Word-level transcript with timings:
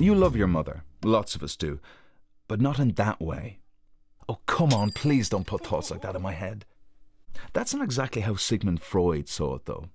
You 0.00 0.14
love 0.14 0.34
your 0.34 0.46
mother. 0.46 0.82
Lots 1.04 1.34
of 1.34 1.42
us 1.42 1.56
do. 1.56 1.78
But 2.48 2.60
not 2.60 2.78
in 2.78 2.92
that 2.92 3.20
way. 3.20 3.58
Oh, 4.28 4.38
come 4.46 4.72
on, 4.72 4.90
please 4.92 5.28
don't 5.28 5.46
put 5.46 5.64
thoughts 5.64 5.90
like 5.90 6.00
that 6.02 6.16
in 6.16 6.22
my 6.22 6.32
head. 6.32 6.64
That's 7.52 7.74
not 7.74 7.84
exactly 7.84 8.22
how 8.22 8.34
Sigmund 8.36 8.80
Freud 8.80 9.28
saw 9.28 9.56
it, 9.56 9.66
though. 9.66 9.88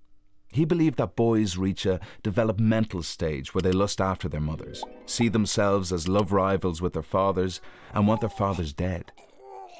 He 0.51 0.63
believed 0.63 0.97
that 0.99 1.15
boys 1.15 1.57
reach 1.57 1.85
a 1.85 1.99
developmental 2.23 3.03
stage 3.03 3.53
where 3.53 3.61
they 3.61 3.71
lust 3.71 3.99
after 3.99 4.29
their 4.29 4.39
mothers, 4.39 4.83
see 5.05 5.27
themselves 5.27 5.91
as 5.91 6.07
love 6.07 6.31
rivals 6.31 6.81
with 6.81 6.93
their 6.93 7.03
fathers, 7.03 7.59
and 7.93 8.07
want 8.07 8.21
their 8.21 8.29
fathers 8.29 8.73
dead. 8.73 9.11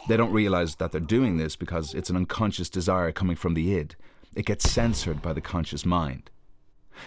They 0.08 0.18
don't 0.18 0.34
realize 0.34 0.76
that 0.76 0.92
they're 0.92 1.02
doing 1.02 1.38
this 1.38 1.56
because 1.56 1.94
it's 1.94 2.10
an 2.10 2.18
unconscious 2.18 2.70
desire 2.70 3.12
coming 3.12 3.36
from 3.36 3.54
the 3.54 3.74
id. 3.76 3.96
It 4.36 4.46
gets 4.46 4.70
censored 4.70 5.22
by 5.22 5.32
the 5.32 5.40
conscious 5.40 5.86
mind. 5.86 6.30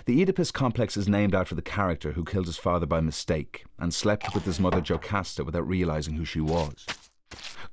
The 0.07 0.23
Oedipus 0.23 0.51
complex 0.51 0.97
is 0.97 1.09
named 1.09 1.35
after 1.35 1.55
the 1.55 1.63
character 1.63 2.13
who 2.13 2.25
killed 2.25 2.47
his 2.47 2.57
father 2.57 2.87
by 2.87 3.01
mistake 3.01 3.67
and 3.79 3.93
slept 3.93 4.35
with 4.35 4.45
his 4.45 4.59
mother 4.59 4.81
Jocasta 4.81 5.45
without 5.45 5.69
realizing 5.69 6.15
who 6.15 6.25
she 6.25 6.41
was. 6.41 6.87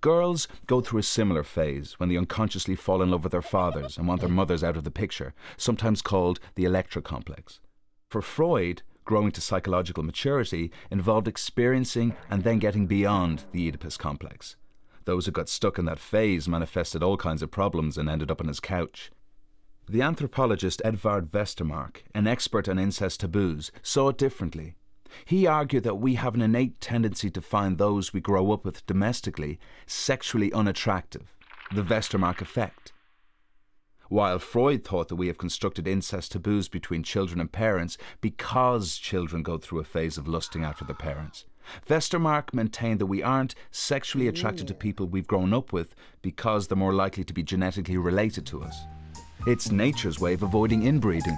Girls 0.01 0.49
go 0.67 0.81
through 0.81 0.99
a 0.99 1.03
similar 1.03 1.43
phase 1.43 1.93
when 1.93 2.09
they 2.09 2.17
unconsciously 2.17 2.75
fall 2.75 3.01
in 3.01 3.11
love 3.11 3.23
with 3.23 3.31
their 3.31 3.41
fathers 3.41 3.97
and 3.97 4.07
want 4.07 4.19
their 4.19 4.29
mothers 4.29 4.63
out 4.63 4.75
of 4.75 4.83
the 4.83 4.91
picture, 4.91 5.33
sometimes 5.55 6.01
called 6.01 6.41
the 6.55 6.65
Electra 6.65 7.01
complex. 7.01 7.61
For 8.09 8.21
Freud, 8.21 8.81
growing 9.05 9.31
to 9.31 9.41
psychological 9.41 10.03
maturity 10.03 10.69
involved 10.91 11.29
experiencing 11.29 12.15
and 12.29 12.43
then 12.43 12.59
getting 12.59 12.87
beyond 12.87 13.45
the 13.53 13.67
Oedipus 13.69 13.95
complex. 13.97 14.57
Those 15.05 15.25
who 15.25 15.31
got 15.31 15.47
stuck 15.47 15.79
in 15.79 15.85
that 15.85 15.99
phase 15.99 16.47
manifested 16.47 17.01
all 17.01 17.15
kinds 17.15 17.41
of 17.41 17.51
problems 17.51 17.97
and 17.97 18.09
ended 18.09 18.29
up 18.29 18.41
on 18.41 18.47
his 18.47 18.59
couch. 18.59 19.11
The 19.87 20.01
anthropologist 20.01 20.81
Edvard 20.83 21.31
Westermarck, 21.31 21.97
an 22.15 22.25
expert 22.25 22.67
on 22.67 22.79
incest 22.79 23.19
taboos, 23.19 23.71
saw 23.83 24.09
it 24.09 24.17
differently. 24.17 24.73
He 25.25 25.45
argued 25.45 25.83
that 25.83 25.99
we 25.99 26.15
have 26.15 26.33
an 26.33 26.41
innate 26.41 26.81
tendency 26.81 27.29
to 27.29 27.39
find 27.39 27.77
those 27.77 28.11
we 28.11 28.19
grow 28.19 28.51
up 28.51 28.65
with 28.65 28.85
domestically 28.87 29.59
sexually 29.85 30.51
unattractive, 30.51 31.35
the 31.71 31.83
Westermarck 31.83 32.41
effect. 32.41 32.93
While 34.09 34.39
Freud 34.39 34.83
thought 34.83 35.07
that 35.09 35.17
we 35.17 35.27
have 35.27 35.37
constructed 35.37 35.87
incest 35.87 36.31
taboos 36.31 36.67
between 36.67 37.03
children 37.03 37.39
and 37.39 37.51
parents 37.51 37.95
because 38.21 38.97
children 38.97 39.43
go 39.43 39.59
through 39.59 39.81
a 39.81 39.83
phase 39.83 40.17
of 40.17 40.27
lusting 40.27 40.63
after 40.63 40.83
their 40.83 40.95
parents. 40.95 41.45
Westermarck 41.87 42.55
maintained 42.55 42.99
that 43.01 43.05
we 43.05 43.21
aren't 43.21 43.53
sexually 43.69 44.27
attracted 44.27 44.67
to 44.67 44.73
people 44.73 45.05
we've 45.05 45.27
grown 45.27 45.53
up 45.53 45.71
with 45.71 45.93
because 46.23 46.67
they're 46.67 46.75
more 46.75 46.93
likely 46.93 47.23
to 47.23 47.33
be 47.33 47.43
genetically 47.43 47.97
related 47.97 48.47
to 48.47 48.63
us. 48.63 48.75
It's 49.47 49.69
nature's 49.69 50.19
way 50.19 50.33
of 50.33 50.41
avoiding 50.41 50.87
inbreeding. 50.87 51.37